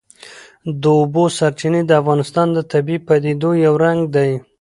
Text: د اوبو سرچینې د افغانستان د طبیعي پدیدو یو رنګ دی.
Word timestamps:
د 0.81 0.83
اوبو 0.99 1.23
سرچینې 1.37 1.81
د 1.85 1.91
افغانستان 2.01 2.47
د 2.53 2.59
طبیعي 2.71 2.99
پدیدو 3.07 3.49
یو 3.65 3.73
رنګ 3.85 3.99
دی. 4.15 4.31